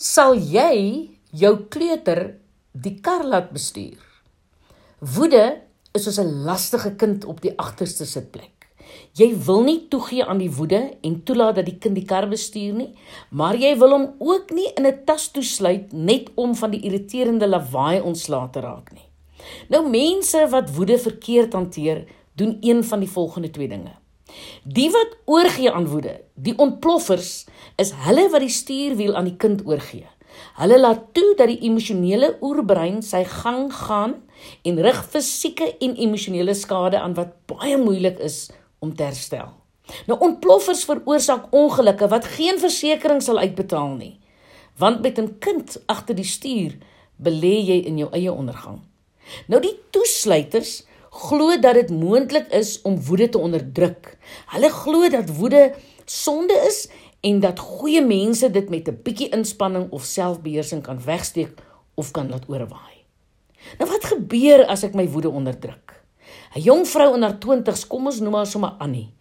[0.00, 2.38] Sal jy jou kleuter
[2.72, 4.00] die kar laat bestuur?
[5.04, 5.60] Woede
[5.92, 8.72] is soos 'n lastige kind op die agterste sitplek.
[9.12, 12.72] Jy wil nie toegee aan die woede en toelaat dat die kind die kar bestuur
[12.72, 12.94] nie,
[13.30, 17.46] maar jy wil hom ook nie in 'n tas toesluit net om van die irriterende
[17.46, 19.08] lawaai ontslae te raak nie.
[19.68, 24.01] Nou mense wat woede verkeerd hanteer, doen een van die volgende twee dinge.
[24.64, 27.46] Die wat oorgee aan woede, die ontploffers,
[27.76, 30.06] is hulle wat die stuurwiel aan die kind oorgee.
[30.56, 34.14] Hulle laat toe dat die emosionele oerbrein sy gang gaan
[34.64, 38.46] en rig fisieke en emosionele skade aan wat baie moeilik is
[38.80, 39.52] om te herstel.
[40.06, 44.14] Nou ontploffers veroorsaak ongelukke wat geen versekerings sal uitbetaal nie.
[44.78, 46.78] Want met 'n kind agter die stuur
[47.16, 48.80] belê jy in jou eie ondergang.
[49.46, 54.16] Nou die toesluiters glo dat dit moontlik is om woede te onderdruk.
[54.54, 56.88] Hulle glo dat woede sonde is
[57.20, 61.60] en dat goeie mense dit met 'n bietjie inspanning of selfbeheersing kan wegsteek
[61.94, 63.04] of kan laat oorwaai.
[63.78, 66.02] Nou wat gebeur as ek my woede onderdruk?
[66.56, 69.14] 'n Jong vrou in haar 20's, kom ons noem haar sommer Annie,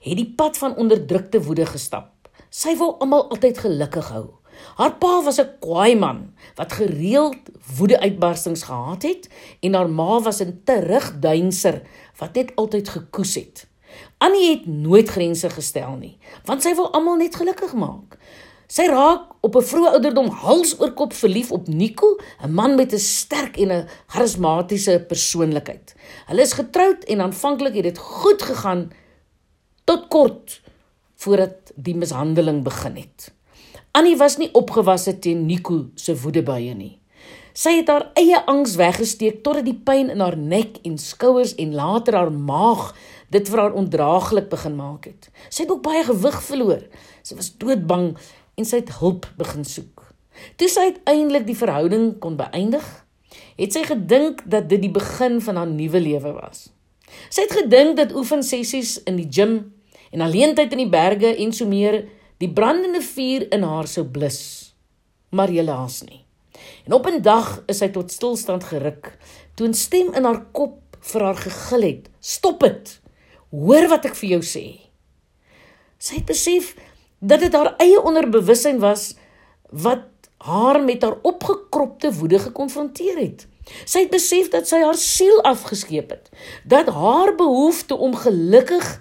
[0.00, 2.28] het die pad van onderdrukte woede gestap.
[2.50, 4.38] Sy wou almal altyd gelukkig hou.
[4.76, 7.36] Haar pa was 'n kwaai man wat gereeld
[7.76, 9.28] woedeuitbarstings gehad het
[9.60, 11.82] en haar ma was 'n terugduinser
[12.18, 13.66] wat net altyd gekoes het.
[14.18, 18.18] Annie het nooit grense gestel nie, want sy wou almal net gelukkig maak.
[18.68, 22.92] Sy raak op 'n vroeë ouderdom hals oor kop verlief op Nico, 'n man met
[22.92, 25.94] 'n sterk en 'n charismatiese persoonlikheid.
[26.26, 28.90] Hulle is getroud en aanvanklik het dit goed gegaan
[29.84, 30.60] tot kort
[31.16, 33.32] voordat die mishandeling begin het.
[33.98, 36.92] Annie was nie opgewasse teen Nico se woedebuie nie.
[37.58, 41.72] Sy het haar eie angs weggesteek totdat die pyn in haar nek en skouers en
[41.74, 42.92] later haar maag
[43.34, 45.26] dit vir haar ondraaglik begin maak het.
[45.50, 46.84] Sy het ook baie gewig verloor.
[47.26, 48.12] Sy was doodbang
[48.54, 50.04] en sy het hulp begin soek.
[50.60, 52.86] Toe sy uiteindelik die verhouding kon beëindig,
[53.58, 56.68] het sy gedink dat dit die begin van haar nuwe lewe was.
[57.34, 59.58] Sy het gedink dat oefensessies in die gim
[60.14, 62.04] en alleentyd in die berge en so meer
[62.38, 64.40] die brandende vuur in haar sou blus.
[65.34, 66.24] Maar helaas nie.
[66.86, 69.18] En op 'n dag is sy tot stilstand geruk
[69.54, 73.00] toe 'n stem in haar kop vir haar gegil het: "Stop dit.
[73.50, 74.80] Hoor wat ek vir jou sê."
[75.98, 76.74] Sy het besef
[77.18, 79.14] dat dit haar eie onderbewussyn was
[79.70, 80.06] wat
[80.36, 83.46] haar met haar opgekropte woede gekonfronteer het.
[83.84, 86.30] Sy het besef dat sy haar siel afgeskeep het,
[86.64, 89.00] dat haar behoefte om gelukkig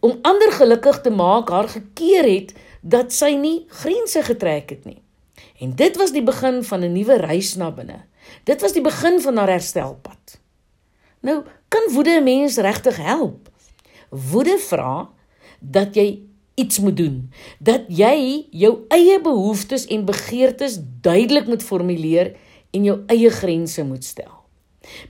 [0.00, 5.00] om ander gelukkig te maak haar gekeer het dat sy nie grense getrek het nie.
[5.62, 8.04] En dit was die begin van 'n nuwe reis na binne.
[8.44, 10.40] Dit was die begin van haar herstelpad.
[11.20, 13.48] Nou, kan woede 'n mens regtig help?
[14.10, 15.10] Woede vra
[15.60, 16.22] dat jy
[16.54, 22.36] iets moet doen, dat jy jou eie behoeftes en begeertes duidelik moet formuleer
[22.70, 24.42] en jou eie grense moet stel.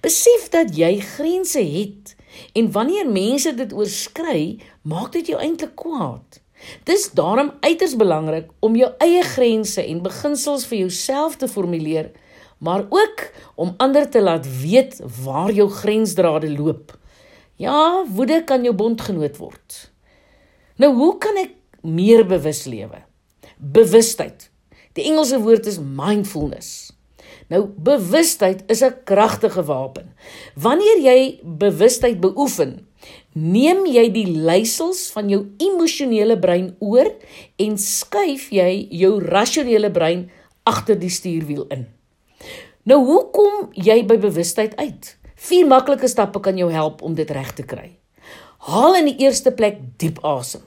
[0.00, 2.16] Besef dat jy grense het
[2.52, 6.41] en wanneer mense dit oorskry, maak dit jou eintlik kwaad.
[6.84, 12.10] Dis daarom uiters belangrik om jou eie grense en beginsels vir jouself te formuleer,
[12.58, 13.24] maar ook
[13.54, 16.94] om ander te laat weet waar jou grensdrade loop.
[17.56, 19.90] Ja, woede kan jou bondgenoot word.
[20.76, 21.52] Nou hoe kan ek
[21.82, 23.02] meer bewus lewe?
[23.58, 24.48] Bewustheid.
[24.96, 26.92] Die Engelse woord is mindfulness.
[27.52, 30.14] Nou bewustheid is 'n kragtige wapen.
[30.54, 32.86] Wanneer jy bewustheid beoefen,
[33.32, 37.08] neem jy die leiersels van jou emosionele brein oor
[37.60, 40.28] en skuif jy jou rasionele brein
[40.68, 41.86] agter die stuurwiel in.
[42.88, 45.16] Nou hoe kom jy by bewustheid uit?
[45.42, 47.88] Vier maklike stappe kan jou help om dit reg te kry.
[48.68, 50.62] Haal in die eerste plek diep asem.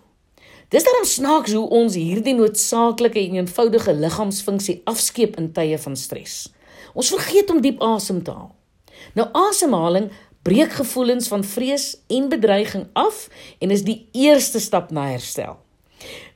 [0.74, 6.50] Dis daarom snaaks hoe ons hierdie noodsaaklike en eenvoudige liggaamsfunksie afskeep in tye van stres.
[6.98, 8.52] Ons vergeet om diep asem te haal.
[9.16, 10.10] Nou asemhaling
[10.46, 13.26] breek gevoelens van vrees en bedreiging af
[13.60, 15.58] en is die eerste stap na herstel.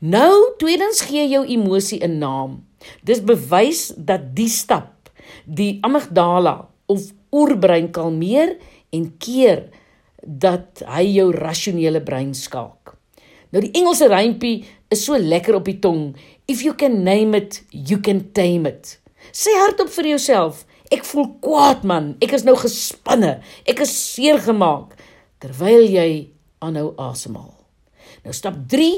[0.02, 2.66] Nou tweedens gee jou emosie 'n naam.
[3.04, 5.12] Dis bewys dat die stap
[5.46, 8.58] die amygdala of oerbrein kalmeer
[8.90, 9.70] en keer
[10.24, 12.96] dat hy jou rasionele brein skaak.
[13.50, 16.16] Nou die Engelse rympie is so lekker op die tong.
[16.46, 19.00] If you can name it, you can tame it.
[19.32, 23.40] Sê hardop vir jouself, ek voel kwaad man, ek is nou gespanne,
[23.70, 24.96] ek is seer gemaak
[25.40, 26.30] terwyl jy
[26.64, 27.54] aanhou asemhaal.
[28.26, 28.90] Nou stap 3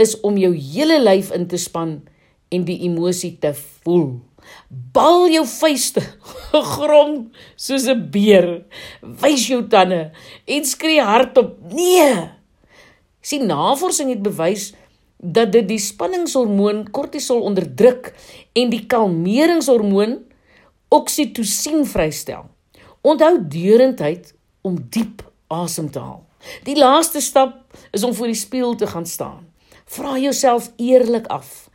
[0.00, 1.98] is om jou hele lyf in te span
[2.54, 4.16] en die emosie te voel.
[4.68, 6.02] Bal jou vuiste,
[6.74, 8.64] grom soos 'n beer.
[9.00, 10.12] Wys jou tande
[10.46, 12.30] en skree hardop: "Nee!"
[13.24, 14.74] Sien navorsing het bewys
[15.16, 18.12] dat dit die spanningshormoon kortisol onderdruk
[18.52, 20.18] en die kalmeringshormoon
[20.94, 22.46] oksitosien vrystel.
[23.02, 24.32] Onthou deurentyd
[24.62, 26.22] om diep asem te haal.
[26.64, 29.42] Die laaste stap is om voor die spieël te gaan staan.
[29.84, 31.68] Vra jouself eerlik af: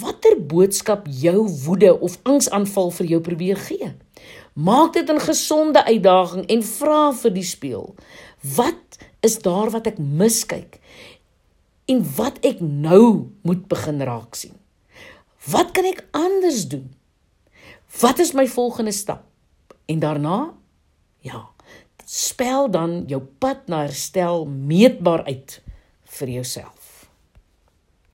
[0.00, 3.92] watter boodskap jou woede of angsaanval vir jou probeer gee?
[4.52, 7.94] Maak dit 'n gesonde uitdaging en vra vir die spieël:
[8.56, 10.80] wat is daar wat ek miskyk?
[11.84, 14.56] En wat ek nou moet begin raak sien?
[15.50, 16.90] Wat kan ek anders doen?
[18.00, 19.24] Wat is my volgende stap?
[19.84, 20.54] En daarna
[21.18, 21.48] ja,
[22.04, 25.60] spel dan jou pad na herstel meetbaar uit
[26.18, 26.81] vir jouself.